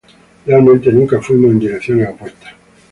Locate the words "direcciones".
1.59-2.09